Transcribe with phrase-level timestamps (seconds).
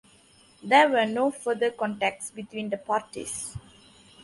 [0.63, 3.55] There were no further contacts between the parties.